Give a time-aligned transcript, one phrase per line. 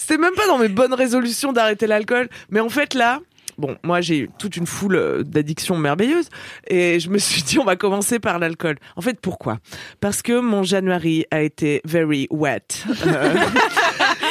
[0.00, 3.20] C'était même pas dans mes bonnes résolutions d'arrêter l'alcool, mais en fait là,
[3.58, 6.30] bon, moi j'ai eu toute une foule euh, d'addictions merveilleuses
[6.68, 8.76] et je me suis dit on va commencer par l'alcool.
[8.96, 9.58] En fait, pourquoi?
[10.00, 12.62] Parce que mon January a été very wet.
[13.06, 13.34] Euh,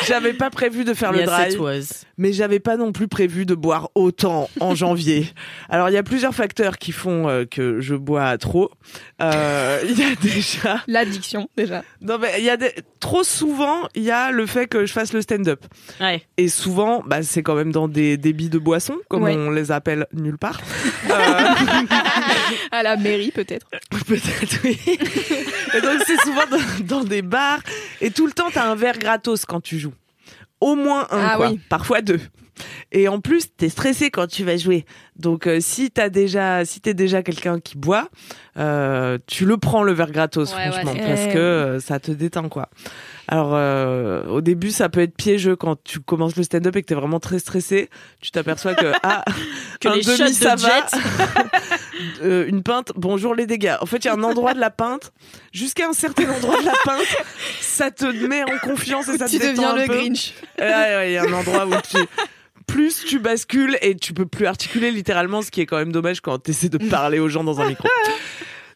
[0.09, 2.05] j'avais pas prévu de faire le dry, it was.
[2.17, 5.27] mais j'avais pas non plus prévu de boire autant en janvier.
[5.69, 8.71] Alors il y a plusieurs facteurs qui font euh, que je bois trop.
[9.21, 11.83] Euh, Il y a déjà L'addiction, déjà.
[12.01, 12.73] non mais il y a des...
[12.99, 15.63] trop souvent il y a le fait que je fasse le stand-up.
[16.01, 16.21] Ouais.
[16.37, 19.35] Et souvent, bah, c'est quand même dans des débits de boissons, comme Ouais.
[19.35, 20.59] on les appelle nulle part.
[21.09, 21.15] Euh,
[22.71, 23.67] À la mairie, peut-être.
[24.07, 24.77] Peut-être, oui.
[24.85, 27.59] Et donc, c'est souvent dans, dans des bars.
[28.01, 29.93] Et tout le temps, t'as un verre gratos quand tu joues.
[30.61, 31.49] Au moins un, Ah quoi.
[31.51, 31.59] oui.
[31.69, 32.19] Parfois deux.
[32.91, 34.85] Et en plus, t'es stressé quand tu vas jouer.
[35.15, 38.09] Donc, euh, si t'as déjà, si t'es déjà quelqu'un qui boit,
[38.57, 42.49] euh, tu le prends le verre gratos, Ouais, franchement, parce que euh, ça te déteint,
[42.49, 42.69] quoi.
[43.29, 46.87] Alors, euh, au début, ça peut être piégeux quand tu commences le stand-up et que
[46.87, 47.89] t'es vraiment très stressé.
[48.21, 49.23] Tu t'aperçois que ah,
[49.79, 50.87] Que un les demi de va.
[52.21, 53.75] Euh, une pinte, bonjour les dégâts.
[53.81, 55.11] En fait, il y a un endroit de la pinte,
[55.51, 57.17] jusqu'à un certain endroit de la pinte,
[57.61, 59.95] ça te met en confiance et ça tu te détend un le peu.
[59.95, 60.33] Grinch.
[60.57, 61.97] Ouais, ouais, il y a un endroit où tu
[62.67, 66.21] plus tu bascules et tu peux plus articuler littéralement, ce qui est quand même dommage
[66.21, 67.87] quand tu essaies de parler aux gens dans un micro.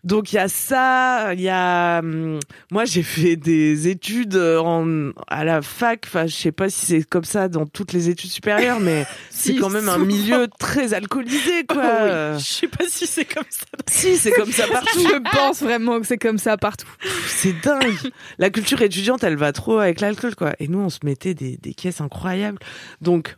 [0.03, 2.39] Donc il y a ça, il y a hum,
[2.71, 7.03] moi j'ai fait des études en à la fac, enfin je sais pas si c'est
[7.03, 11.65] comme ça dans toutes les études supérieures mais c'est quand même un milieu très alcoolisé
[11.65, 11.83] quoi.
[11.83, 12.39] Oh oui.
[12.39, 13.65] Je sais pas si c'est comme ça.
[13.89, 14.99] Si, c'est comme ça partout.
[14.99, 16.89] Je pense vraiment que c'est comme ça partout.
[17.27, 17.95] C'est dingue.
[18.37, 20.53] La culture étudiante, elle va trop avec l'alcool, quoi.
[20.59, 22.59] Et nous, on se mettait des, des caisses incroyables.
[23.01, 23.35] Donc,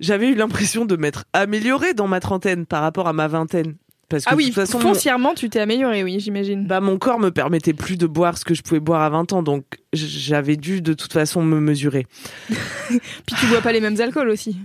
[0.00, 3.76] j'avais eu l'impression de m'être améliorée dans ma trentaine par rapport à ma vingtaine.
[4.08, 6.66] Parce que Ah de oui, toute façon, mon, foncièrement, tu t'es amélioré, oui, j'imagine.
[6.66, 9.32] bah, mon corps me permettait plus de boire ce que je pouvais boire à 20
[9.32, 9.42] ans.
[9.42, 12.06] Donc, j'avais dû de toute façon me mesurer.
[12.88, 14.56] Puis tu bois pas les mêmes alcools aussi.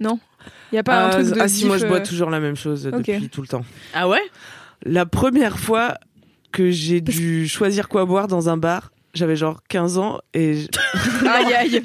[0.00, 0.18] Non?
[0.72, 2.30] Il y a pas un Euh, truc de ah si, moi, je bois euh, toujours
[2.30, 3.64] la même chose depuis tout le temps.
[3.94, 4.22] Ah ouais?
[4.84, 5.96] La première fois
[6.50, 10.66] que j'ai dû choisir quoi boire dans un bar, j'avais genre 15 ans et
[11.28, 11.82] Aïe aïe.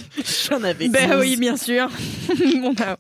[0.50, 1.20] J'en avais Ben 12.
[1.20, 1.90] oui, bien sûr.
[2.64, 2.98] On a-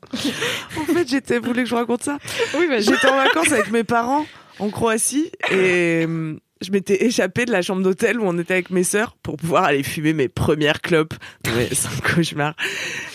[0.77, 2.17] en fait, j'étais, vous voulez que je vous raconte ça?
[2.57, 2.83] Oui, vas-y.
[2.83, 4.25] J'étais en vacances avec mes parents
[4.59, 8.71] en Croatie et hum, je m'étais échappée de la chambre d'hôtel où on était avec
[8.71, 11.13] mes sœurs pour pouvoir aller fumer mes premières clopes.
[11.55, 12.55] Mais c'est un cauchemar.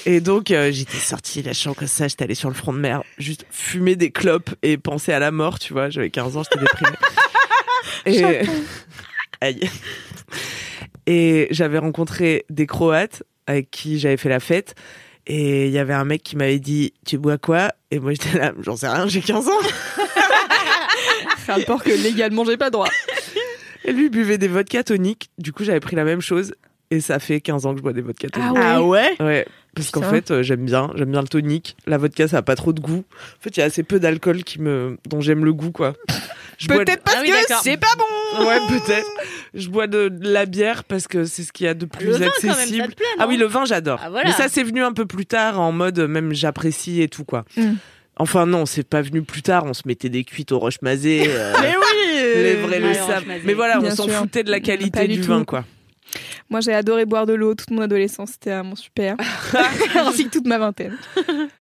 [0.07, 2.73] Et donc euh, j'étais sortie de la chambre comme ça, j'étais allée sur le front
[2.73, 5.91] de mer, juste fumer des clopes et penser à la mort, tu vois.
[5.91, 6.97] J'avais 15 ans, j'étais déprimée.
[8.07, 8.47] et
[9.41, 9.69] aïe.
[11.07, 14.75] Et j'avais rencontré des Croates avec qui j'avais fait la fête.
[15.27, 17.73] Et il y avait un mec qui m'avait dit Tu bois quoi?
[17.91, 19.53] Et moi j'étais là, j'en sais rien, j'ai 15 ans.
[21.47, 22.89] Rapport que légalement, j'ai pas droit.
[23.85, 25.31] Et lui buvait des vodka toniques.
[25.39, 26.55] Du coup, j'avais pris la même chose.
[26.91, 28.51] Et ça fait 15 ans que je bois des vodka toniques.
[28.57, 29.15] Ah ouais?
[29.19, 29.27] Ah ouais?
[29.27, 31.77] Ouais, parce qu'en fait, euh, j'aime bien, j'aime bien le tonique.
[31.87, 33.05] La vodka, ça a pas trop de goût.
[33.39, 35.95] En fait, il y a assez peu d'alcool qui me, dont j'aime le goût, quoi.
[36.59, 37.61] Je bois de- Peut-être parce Ah oui, que d'accord.
[37.65, 39.09] c'est pas bon Ouais, peut-être.
[39.55, 42.07] Je bois de, de la bière parce que c'est ce qu'il y a de plus
[42.07, 42.83] Le vin, quand même, accessible.
[42.83, 43.99] ça te plaît, ah oui, le vin, j'adore.
[44.05, 44.29] Ah, voilà.
[44.29, 47.25] Mais ça, c'est venu un peu plus tard, en mode euh, même j'apprécie et tout,
[47.25, 47.45] quoi.
[47.57, 47.73] Mm.
[48.17, 49.65] Enfin, non, c'est pas venu plus tard.
[49.65, 51.25] On se mettait des cuites au roche mazé.
[51.27, 53.09] euh, Mais oui les vrais le Ouais, savent.
[53.21, 53.41] Roche-Mazé.
[53.45, 54.13] Mais voilà, Bien on s'en sûr.
[54.15, 55.29] foutait de la Pas qualité du du, tout.
[55.29, 55.65] vin, quoi.
[56.53, 58.33] Moi, j'ai adoré boire de l'eau toute mon adolescence.
[58.33, 59.17] C'était vraiment super.
[59.97, 60.99] Ainsi que toute ma vingtaine.